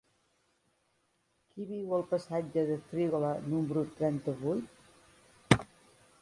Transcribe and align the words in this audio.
Qui 1.51 1.67
viu 1.73 1.93
al 1.97 2.05
passatge 2.13 2.63
de 2.71 2.79
Frígola 2.87 3.29
número 3.53 3.85
trenta-vuit? 4.01 5.63